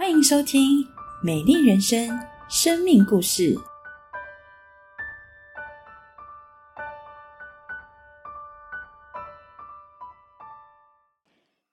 [0.00, 0.82] 欢迎收听
[1.22, 2.08] 《美丽人生》
[2.48, 3.54] 生命故事。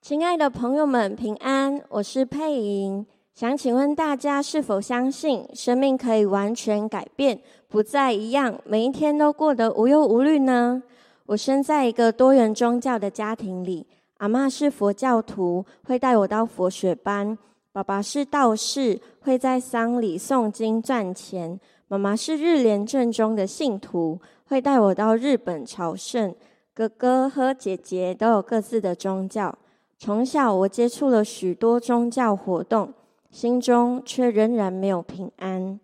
[0.02, 1.82] 亲爱的朋友们，平安！
[1.88, 10.82] 我是佩莹，想请问大家是否相信生命可以完全改变，不再一样，每一天都过得无忧无虑呢？
[11.24, 13.86] 我生在一个多元宗教的家庭里，
[14.18, 17.34] 阿妈是佛教徒，会带我到佛学班；
[17.78, 21.56] 爸爸是道士，会在丧礼诵经赚钱；
[21.86, 26.34] 妈妈是日莲正宗的信徒，会带我到日本朝圣。
[26.74, 29.56] 哥哥和姐姐都有各自的宗教。
[29.96, 32.92] 从小，我接触了许多宗教活动，
[33.30, 35.78] 心中却仍然没有平安。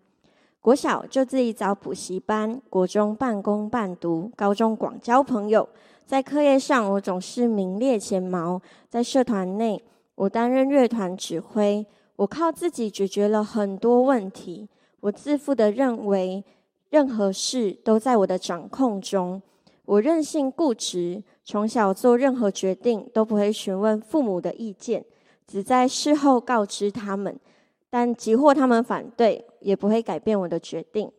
[0.59, 5.69] 国小就自己找补习班，国中半工半读，高中广交朋友。
[6.05, 8.59] 在课业上，我总是名列前茅；
[8.89, 9.81] 在社团内，
[10.15, 11.85] 我担任乐团指挥。
[12.15, 14.67] 我靠自己解决了很多问题。
[15.01, 16.43] 我自负的认为，
[16.89, 19.41] 任何事都在我的掌控中。
[19.85, 21.23] 我任性固执。
[21.47, 25.05] 从小做任何决定都不会询问父母的意见，
[25.45, 27.39] 只在事后告知他们，
[27.87, 31.11] 但即或他们反对，也不会改变我的决定。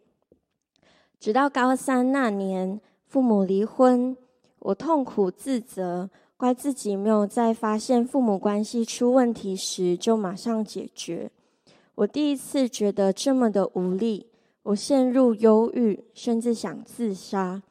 [1.20, 4.16] 直到高三那年，父母离婚，
[4.58, 11.30] 我痛苦自责，怪自己没有在发现父母关系出问题时就马上解决。
[11.94, 14.26] 我第一次觉得这么的无力，
[14.64, 17.62] 我陷入忧郁，甚至想自杀。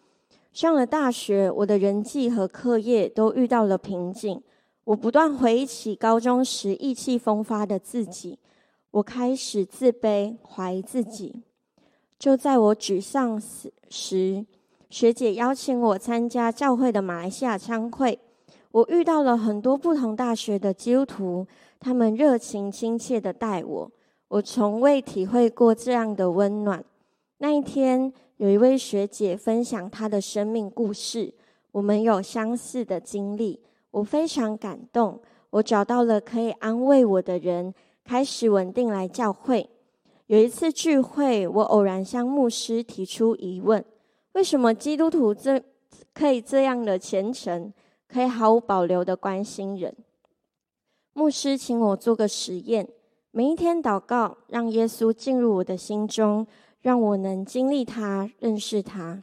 [0.52, 4.42] 上了大学，我的人际和课业都遇到了瓶颈。
[4.86, 8.40] 我不断回忆起高中时意气风发的自己，
[8.92, 11.44] 我开始自卑，怀疑自己。
[12.18, 13.40] 就在我沮丧
[13.90, 14.46] 时，
[14.90, 18.20] 学姐邀请我参加教会的马来西亚参会。
[18.76, 21.48] 我遇到了很多不同大学的基督徒，
[21.80, 23.90] 他们热情亲切的待我。
[24.28, 26.84] 我从未体会过这样的温暖。
[27.38, 28.12] 那一天。
[28.38, 31.34] 有一位学姐分享她的生命故事，
[31.72, 33.58] 我们有相似的经历，
[33.92, 35.18] 我非常感动。
[35.52, 37.74] 我找到了可以安慰我的人，
[38.04, 39.70] 开始稳定来教会。
[40.28, 43.82] 有一次聚会，我偶然向牧师提出疑问：
[44.34, 45.64] 为什么基督徒这
[46.14, 47.72] 可以这样的虔诚，
[48.16, 49.94] 可以毫无保留的关心人？
[51.12, 52.88] 牧师请我做个实验，
[53.32, 56.48] 每一天祷告，让耶稣进入我的心中。
[56.80, 59.22] 让我能经历他，认识他。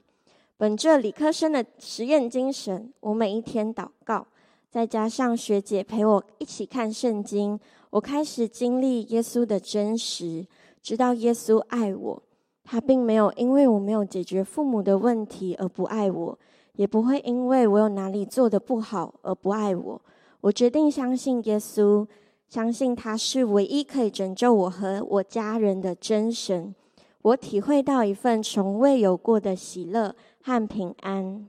[0.59, 4.27] 本着理科生的实验精神，我每一天祷告，
[4.69, 7.59] 再加上学姐陪我一起看圣经，
[7.89, 10.47] 我开始经历耶稣的真实，
[10.83, 12.23] 知道耶稣爱我。
[12.63, 16.39] 他并没有因为我没有解决父母的问题而不爱我，
[16.75, 20.03] 也不会因为我有哪里做的不好而不爱我。
[20.41, 22.07] 我决定相信耶稣，
[22.49, 26.75] 相信他是唯一可以拯救我和我家人的真神。
[27.23, 31.47] 我体会到一份从未有过的喜乐和平安。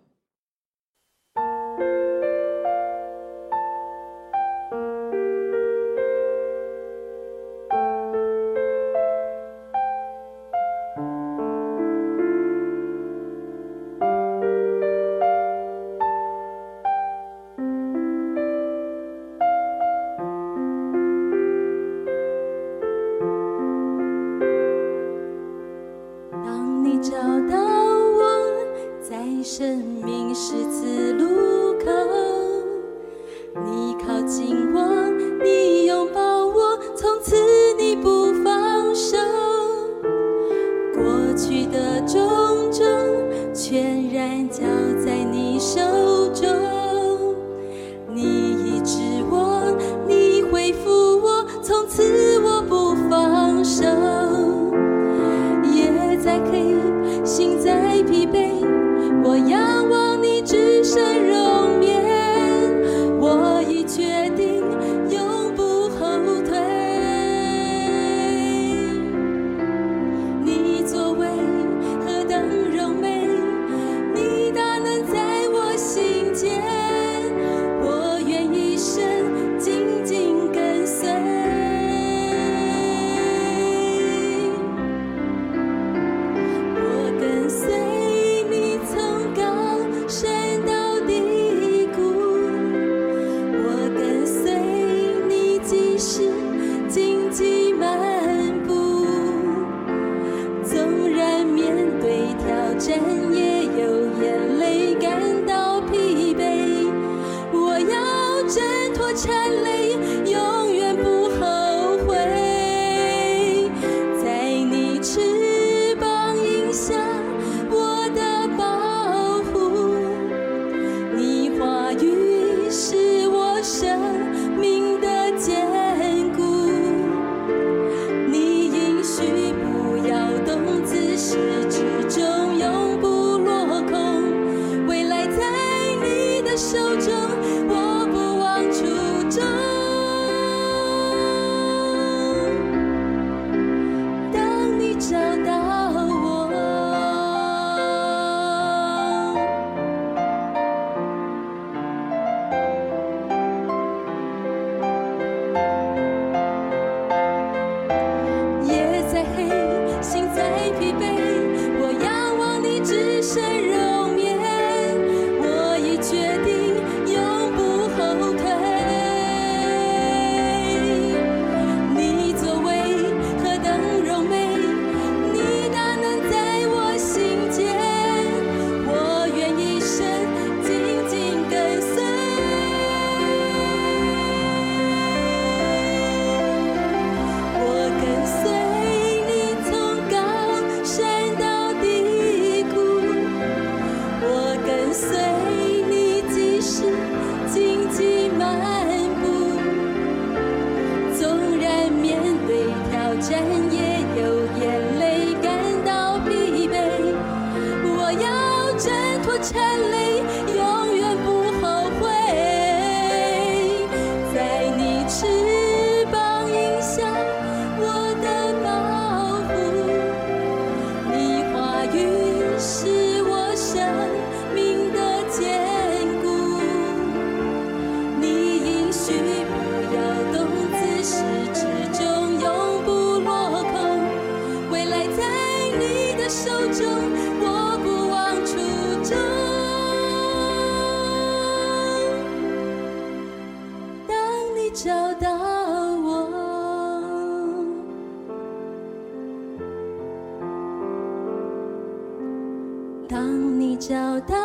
[253.73, 254.35] 你找到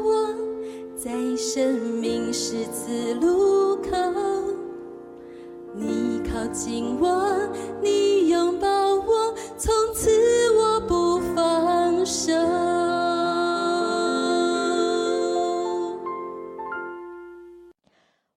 [0.00, 0.34] 我，
[0.96, 3.90] 在生命十字路口，
[5.72, 7.48] 你靠近我，
[7.80, 10.10] 你拥抱我，从此
[10.58, 12.32] 我不放手。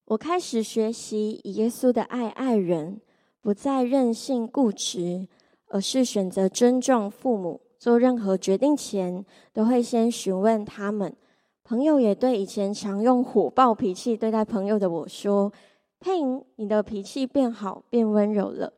[0.04, 3.00] 我开始学习耶稣的爱爱人，
[3.42, 5.26] 不再任性固执，
[5.66, 7.62] 而是选择尊重父母。
[7.86, 11.14] 做任何决定前，都会先询问他们。
[11.62, 15.52] 朋友也对以前常用火爆脾气对待朋友的我说
[16.00, 18.72] ：“佩莹，你的脾气变好，变温柔了。”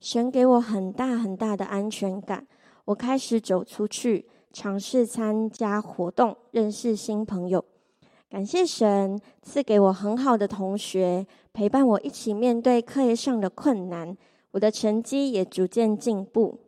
[0.00, 2.46] 神给我很大很大的安全感。
[2.86, 7.62] 我开始走出去，尝试参加活动，认识新朋友。
[8.30, 14.16] 感谢神赐给我很好的同学，陪伴我一起面对课业上的困难，
[14.52, 16.60] 我的成绩也逐渐进步。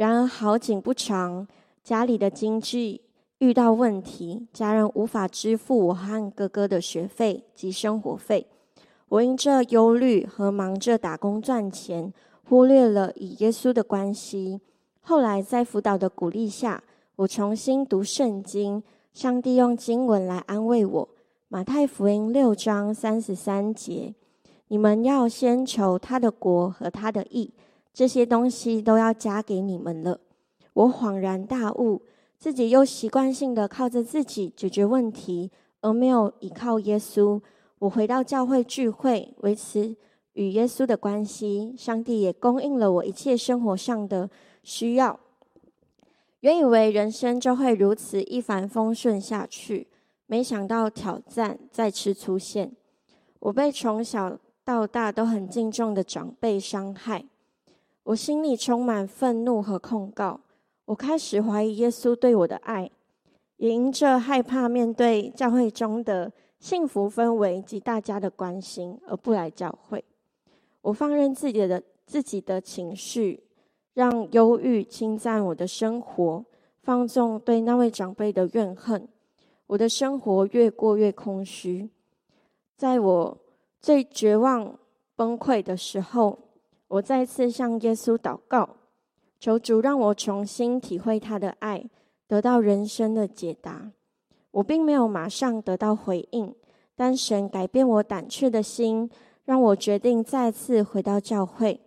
[0.00, 1.46] 然而好景不长，
[1.84, 3.02] 家里的经济
[3.40, 8.46] 遇到问题，家人无法支付我和哥哥的学费及生活费。
[9.10, 12.14] 我因这忧虑和忙着打工赚钱，
[12.48, 14.62] 忽略了与耶稣的关系。
[15.02, 16.82] 后来在辅导的鼓励下，
[17.16, 18.82] 我重新读圣经。
[19.12, 21.06] 上帝用经文来安慰我，
[21.48, 24.14] 《马太福音》六章三十三节
[24.68, 27.52] ：“你们要先求他的国和他的义，
[27.92, 30.20] 这些东西都要加给你们了。”
[30.74, 32.02] 我恍然大悟，
[32.38, 37.40] 自己又习惯性的靠着自己解决问题，而没有依靠耶稣。
[37.80, 39.96] 我回到教会聚会，维持
[40.34, 44.30] 与耶稣的关系，上帝也供应了我一切生活上的
[44.62, 45.18] 需要。
[46.40, 49.88] 原以为人生就会如此一帆风顺下去，
[50.26, 52.72] 没想到挑战再次出现。
[53.40, 57.26] 我被从小到大都很敬重的长辈伤害，
[58.04, 60.40] 我心里充满愤怒和控告。
[60.86, 62.90] 我开始怀疑耶稣对我的爱，
[63.56, 70.04] 也因着害怕面对教会中的幸福氛围及大家的关心而不来教会。
[70.82, 73.44] 我放任自己的自己的情绪。
[73.92, 76.44] 让忧郁侵占我的生活，
[76.80, 79.06] 放纵对那位长辈的怨恨，
[79.66, 81.90] 我的生活越过越空虚。
[82.76, 83.38] 在我
[83.80, 84.78] 最绝望
[85.16, 86.38] 崩溃的时候，
[86.90, 88.76] 我再次向耶稣祷告，
[89.38, 91.88] 求主让我重新体会他的爱，
[92.26, 93.92] 得到人生的解答。
[94.50, 96.52] 我并没有马上得到回应，
[96.96, 99.08] 但神改变我胆怯的心，
[99.44, 101.80] 让我决定再次回到教会。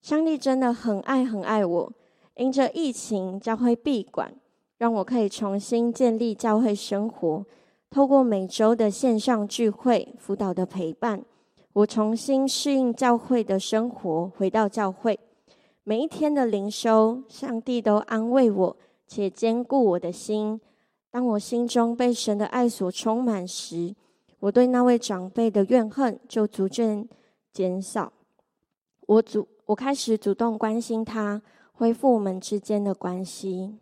[0.00, 1.92] 上帝真的很爱很爱我，
[2.36, 4.34] 因着疫情教会闭馆，
[4.78, 7.44] 让我可以重新建立教会生活。
[7.90, 11.22] 透过每周的线上聚会、辅导的陪伴，
[11.74, 15.18] 我重新适应教会的生活，回到教会。
[15.84, 18.76] 每一天的灵修，上帝都安慰我，
[19.06, 20.60] 且坚固我的心。
[21.10, 23.94] 当我心中被神的爱所充满时，
[24.40, 27.08] 我对那位长辈的怨恨就逐渐
[27.52, 28.12] 减少。
[29.06, 29.48] 我主。
[29.66, 31.40] 我开始主动关心他，
[31.72, 33.78] 恢复我们之间的关系。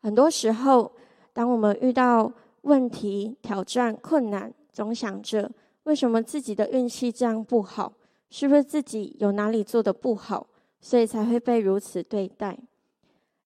[0.00, 0.90] 很多时候，
[1.32, 5.52] 当我们遇到问题、挑战、困难，总想着
[5.84, 7.94] 为什么自己的运气这样不好？
[8.30, 10.46] 是不是自己有哪里做的不好，
[10.80, 12.58] 所以才会被如此对待？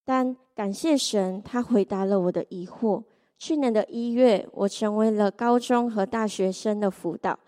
[0.05, 3.03] 但感谢神，他回答了我的疑惑。
[3.37, 7.39] 去年的一月，我成为了高中和大学生的辅导，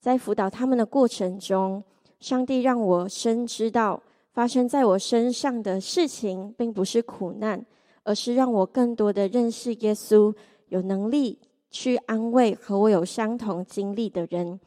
[0.00, 1.84] 在辅导他们的过程中。
[2.18, 7.64] 上帝让我深知到，发生在我身上的事情，并不是苦难，
[8.04, 10.34] 而是让我更多的认识耶稣，
[10.68, 11.38] 有能力
[11.78, 14.58] 去安慰和我有相同经历的人，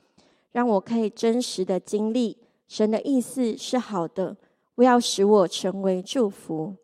[0.52, 2.38] 让我可以真实的经历
[2.68, 4.38] 神的意思是好的，
[4.76, 6.76] 不要使我成为祝福。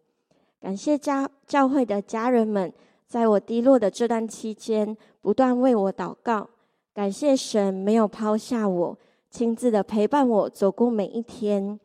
[0.60, 2.74] 感谢家教会的家人们，
[3.06, 6.50] 在我低落的这段期间，不断为我祷告。
[6.92, 8.98] 感谢神没有抛下我。
[9.30, 11.80] 亲自的陪伴我走过每一天，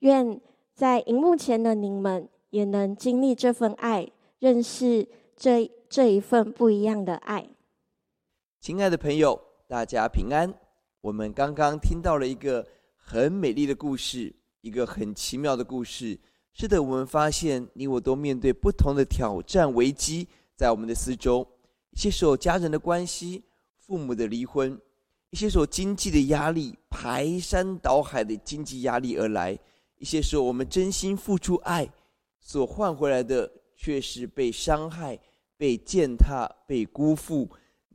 [0.00, 0.40] 愿
[0.74, 7.46] 在荧幕前的你们也能经历这份爱，认识这这一份不一样的爱。
[8.60, 10.52] 亲爱的朋友，大家平安。
[11.00, 16.18] 我们刚刚听到了一个很美丽的故事，一个很奇妙的故事。
[16.52, 21.46] 是的，我们发现你我都面对不同的挑战、危机，在我们的四周，
[21.90, 23.44] 一些时候家人的关系、
[23.78, 24.76] 父母的离婚。
[25.30, 29.56] 一些时候经济的压力排山倒海的经济压力而来，
[29.98, 31.88] 一些时候我们真心付出爱，
[32.40, 35.18] 所换回来的却是被伤害、
[35.56, 37.48] 被践踏、被辜负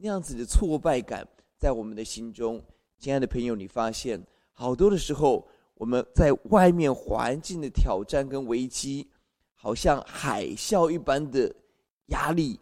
[0.04, 1.28] 那样子的挫败感，
[1.60, 2.60] 在我们的心中
[2.98, 4.20] 亲爱的朋友，你发现
[4.52, 9.08] 好多的时候，我们在外面环境的挑战跟危机，
[9.54, 11.54] 好像海啸一般的
[12.08, 12.60] 压力、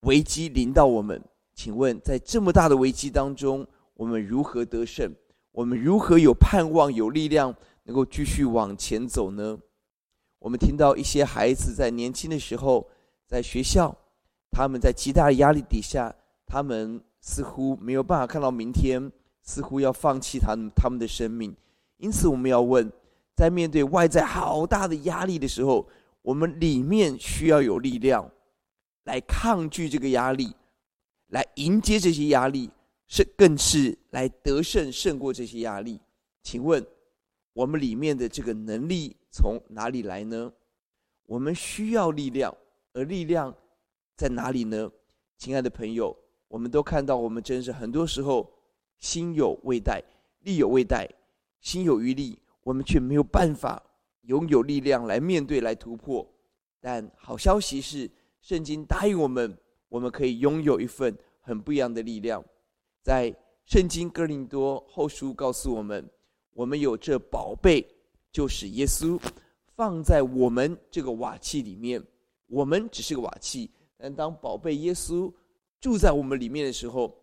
[0.00, 1.22] 危机临到我们。
[1.54, 5.12] 请问，在这么大的危机当中，我们如何得胜？
[5.52, 9.58] 我们如何有盼望、有力量，能够继续往前走呢？
[10.38, 12.88] 我们听到一些孩子在年轻的时候，
[13.26, 13.94] 在学校，
[14.50, 16.14] 他们在极大的压力底下，
[16.48, 19.12] 他们似乎没有办法看到明天，
[19.42, 21.54] 似乎要放弃他们他们的生命。
[21.98, 22.90] 因此，我们要问：
[23.36, 25.86] 在面对外在好大的压力的时候，
[26.22, 28.28] 我们里面需要有力量
[29.04, 30.54] 来抗拒这个压力，
[31.28, 32.70] 来迎接这些压力。
[33.06, 36.00] 是，更是来得胜胜过这些压力。
[36.42, 36.84] 请问，
[37.52, 40.52] 我们里面的这个能力从哪里来呢？
[41.24, 42.54] 我们需要力量，
[42.92, 43.54] 而力量
[44.16, 44.90] 在哪里呢？
[45.38, 46.14] 亲爱的朋友，
[46.48, 48.50] 我们都看到，我们真是很多时候
[48.98, 50.02] 心有未待，
[50.40, 51.08] 力有未待，
[51.60, 53.82] 心有余力，我们却没有办法
[54.22, 56.26] 拥有力量来面对、来突破。
[56.80, 59.56] 但好消息是，圣经答应我们，
[59.88, 62.44] 我们可以拥有一份很不一样的力量。
[63.02, 66.08] 在圣经哥林多后书告诉我们，
[66.54, 67.86] 我们有这宝贝，
[68.32, 69.20] 就是耶稣，
[69.76, 72.02] 放在我们这个瓦器里面。
[72.46, 75.30] 我们只是个瓦器，但当宝贝耶稣
[75.80, 77.16] 住在我们里面的时候，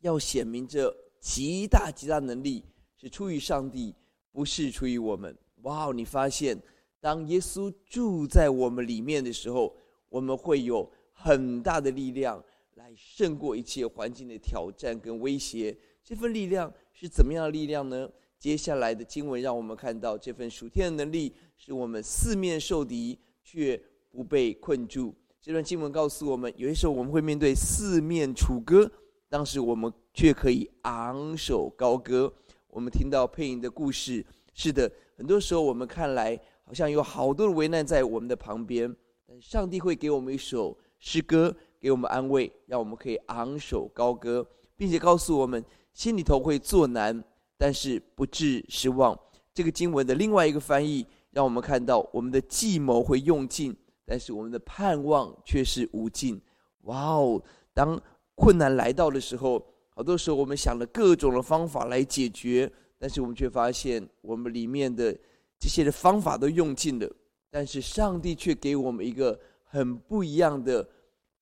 [0.00, 2.64] 要显明这极大极大能力
[2.96, 3.94] 是出于上帝，
[4.30, 5.36] 不是出于我们。
[5.62, 5.90] 哇！
[5.94, 6.60] 你发现，
[7.00, 9.74] 当耶稣住在我们里面的时候，
[10.08, 12.42] 我们会有很大的力量。
[12.76, 18.10] 来胜过一切环境的挑战跟威胁，这份力量是怎么样的力量呢？
[18.38, 25.14] 接下来的经文让我们看到，这份属天的能力是我们四面受敌却不被困住。
[25.44, 28.88] 这段经文告诉我们，有些时候我们会面对四面楚歌，
[29.28, 32.32] 当时我们却可以昂首高歌。
[32.68, 38.94] 我们听到配音的故事，是的，很多时候我们看来好像有好多的危难在我们的旁边，
[39.26, 41.52] 但上帝会给我们一首诗歌。
[41.80, 44.46] 给我们安慰，让我们可以昂首高歌，
[44.76, 47.24] 并且告诉我们心里头会作难，
[47.58, 49.18] 但是不致失望。
[49.52, 56.40] 这个经文的另外一个翻译，让我们看到我们的计谋会用尽，但是我们的盼望却是无尽。
[56.82, 57.42] 哇哦！
[57.72, 58.00] 当
[58.34, 65.16] 困难来到的时候，好多时候我们想了各种的方法来解决，但是我们却发现我们里面的
[65.58, 67.10] 这些的方法都用尽了，
[67.50, 70.86] 但是上帝却给我们一个很不一样的。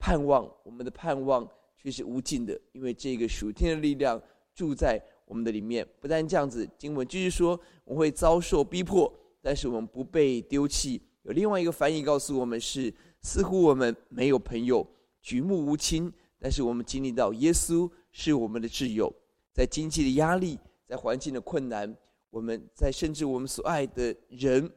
[0.02, 4.18] 盼望我们的盼望却是无尽的，因为这个属天的力量
[4.54, 5.86] 住在我们的里面。
[6.00, 9.12] 不但这样子，经文继续说，我会遭受逼迫，
[9.42, 11.02] 但是我们不被丢弃。
[11.32, 14.86] 另外一个翻译告诉我们是：似乎我们没有朋友，
[15.22, 19.12] 举目无亲，但是我们经历到耶稣是我们的挚友。
[19.52, 21.94] 在经济的压力，在环境的困难，
[22.30, 24.70] 我们在甚至我们所爱的人、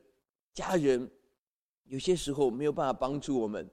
[0.53, 1.09] 家人，
[1.85, 3.69] 有些时候没有办法帮助我们。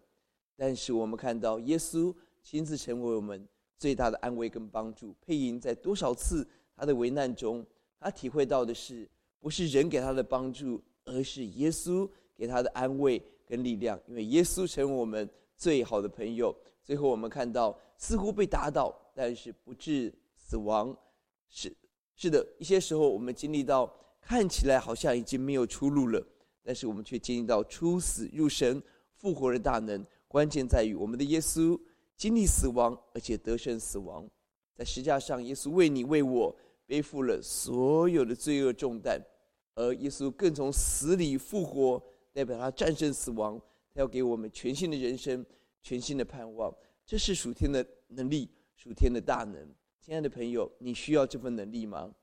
[0.56, 5.14] 但是我们看到耶稣亲自成为我们最大的安慰跟帮助。
[5.22, 6.46] 配音在多少次
[6.76, 7.66] 他的危难中，
[7.98, 9.08] 他体会到的是
[9.40, 12.08] 不是人给他的帮助，而是耶稣
[12.40, 14.00] 给他的安慰跟力量。
[14.06, 16.56] 因为耶稣成为我们最好的朋友。
[16.82, 20.96] 最后我们看到似乎被打倒，但是不致死亡。
[21.50, 21.70] 是
[22.16, 26.26] 是的，一些时候我们经历到看起来好像已经没有出路了，
[26.64, 28.82] 但是我们却经历到出死入神、
[29.14, 30.04] 复活的大能。
[30.26, 31.78] 关键在于，我们的耶稣
[32.16, 34.26] 经历死亡，而且得胜死亡，
[34.74, 36.56] 在石架上，耶稣为你为我
[36.86, 39.20] 背负了所有的罪恶重担，
[39.74, 43.60] 而耶稣更从死里复活，代表他战胜死亡，
[43.92, 45.44] 他要给我们全新的人生、
[45.82, 46.74] 全新的盼望。
[47.04, 49.68] 这是属天的能力，属天的大能。
[50.00, 52.14] 亲爱的朋友，你需要这份能力吗？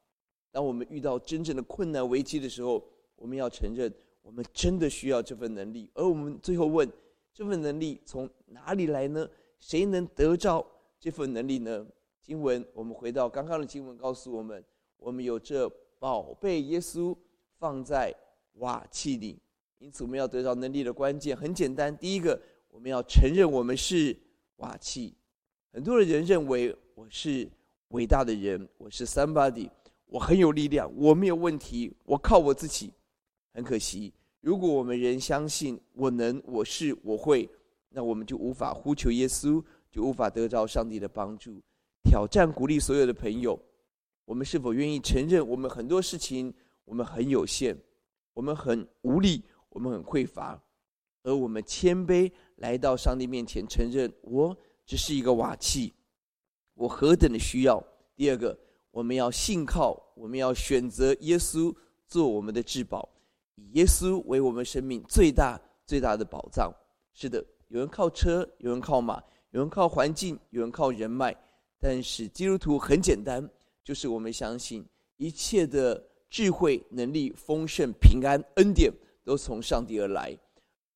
[0.51, 2.83] 当我们遇到真正的困难危机的时候，
[3.15, 5.89] 我们要承认，我们真的需要这份能力。
[5.93, 6.89] 而我们最后问。
[7.33, 9.29] 这份能力从哪里来呢？
[9.59, 10.65] 谁能得着
[10.99, 11.85] 这份能力呢？
[12.19, 14.65] 经文，我们回到刚刚的经文，告诉我们，
[14.97, 17.15] 我们有这宝贝耶稣
[17.59, 18.11] 放在
[18.53, 19.39] 瓦器里，
[19.79, 21.95] 因此我们要得到能力的关键很简单。
[21.97, 24.15] 第一个，我们要承认我们是
[24.57, 25.13] 瓦器。
[25.71, 27.47] 很多的人认为我是
[27.89, 29.69] 伟大的人，我是 somebody，
[30.07, 32.91] 我很有力量，我没有问题，我靠我自己。
[33.53, 34.13] 很可惜。
[34.41, 37.49] 如果我们仍相信我能、我是、我会，
[37.89, 41.61] 那我们就无法呼求耶稣，就无法得到上帝的帮助。
[42.03, 43.59] 挑战鼓励所有的朋友，
[44.25, 46.53] 我们是否愿意承认我们很多事情
[46.85, 47.77] 我们很有限，
[48.33, 50.61] 我们很无力，我们很匮乏，
[51.23, 55.93] 而我们谦卑来到上帝面前，承认我只是一个瓦器，
[56.73, 57.83] 我何等的需要。
[58.15, 58.57] 第二个，
[58.91, 61.75] 我们要信靠，我们要选择耶稣
[62.07, 63.07] 做我们的至宝，
[63.55, 66.73] 以耶稣为我们生命最大最大的宝藏。
[67.13, 71.35] 是的，有人靠车，有人靠马，有人靠环境，有人靠人脉，
[71.79, 73.47] 但是基督徒很简单，
[73.83, 74.85] 就是我们相信
[75.17, 78.91] 一切的智慧、能力、丰盛、平安、恩典
[79.27, 80.33] 都从上帝而来。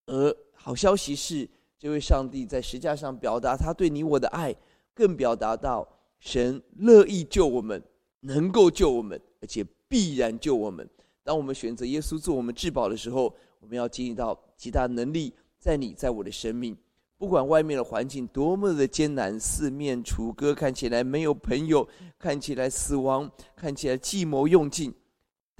[0.05, 4.55] 而好消息是，这位上帝在石架上表达他对你我的爱，
[4.93, 5.85] 更表达到
[6.21, 7.83] 神乐意救我们，
[8.21, 10.89] 能够救我们，而且必然救我们。
[11.23, 16.77] 当我们选择耶稣做我们至宝的时候，我们要经历到极大能力在你在我的生命。
[17.17, 24.91] 不管外面的环境多么的艰难，四面楚歌，看起来没有朋友，看起来死亡，看起来计谋用尽，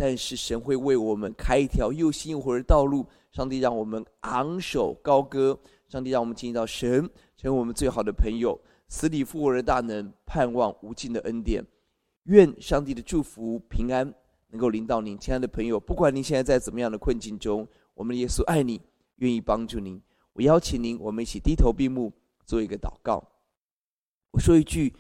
[0.02, 3.06] 但是神会为我们开一条又新又活的道路。
[3.32, 5.56] 上帝让我们昂首高歌，
[5.88, 11.64] 上帝让我们经历到神成为我们最好的朋友，死里复活的大能，盼望无尽的恩典。
[12.24, 14.12] 愿上帝的祝福平安
[14.50, 15.80] 能够临到您，亲爱的朋友。
[15.80, 18.82] 不管您现在在怎么样的困境中，我们耶稣爱你，
[19.18, 20.02] 愿意帮助您。
[20.34, 22.12] 我邀请您，我们一起低头闭目，
[22.44, 23.24] 做一个祷告。
[24.32, 24.96] 我说一句，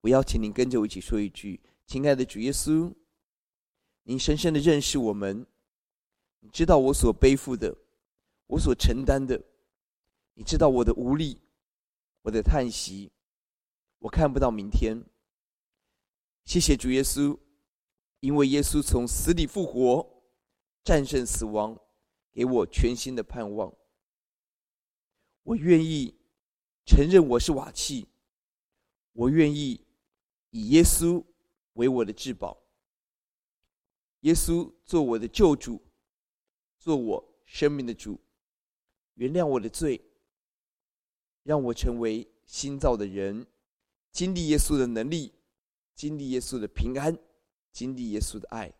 [0.00, 2.92] 我邀请您跟着我一起说一句：亲爱的主耶稣，
[4.04, 5.46] 您深深的认识我们。
[6.40, 7.76] 你知道我所背负的，
[8.46, 9.40] 我所承担的，
[10.34, 11.40] 你知道我的无力，
[12.22, 13.12] 我的叹息，
[14.00, 15.04] 我看不到明天。
[16.44, 17.38] 谢谢主耶稣，
[18.18, 20.24] 因为耶稣从死里复活，
[20.82, 21.78] 战胜死亡，
[22.32, 23.72] 给我全新的盼望。
[25.44, 26.18] 我愿意
[26.84, 28.08] 承认我是瓦器，
[29.12, 29.86] 我愿意
[30.50, 31.24] 以耶稣
[31.74, 32.61] 为我的至宝，
[34.22, 35.80] 耶稣做我的救主。
[36.78, 38.18] 做我生命的主，
[39.14, 40.04] 原谅我的罪，
[41.44, 43.46] 让我成为新造的人，
[44.10, 45.32] 经历耶稣的能力，
[45.94, 47.16] 经历耶稣的平安，
[47.70, 48.74] 经历耶稣的爱。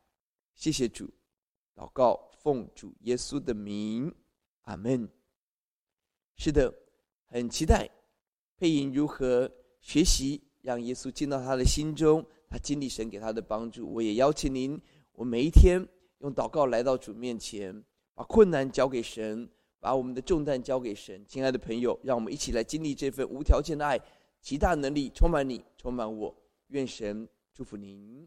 [0.56, 1.08] 谢谢主，
[1.76, 4.12] 祷告奉主耶稣的名，
[4.62, 5.08] 阿门。
[6.36, 6.74] 是的，
[7.26, 7.88] 很期待
[8.56, 9.48] 佩莹如何
[9.80, 13.88] 学习，让耶稣进到他的心中，他经历神给他的帮助。
[13.88, 14.76] 我也邀请您，
[15.14, 15.86] 我每一天
[16.18, 17.84] 用祷告来到主面前。
[18.14, 19.48] 把困难交给神，
[19.80, 21.24] 把我们的重担交给神。
[21.26, 23.98] 亲爱的朋友，让我们一起来经历这份无条件的爱，
[24.38, 26.36] 极大能力充满你，充满我。
[26.68, 28.20] 愿神祝福您。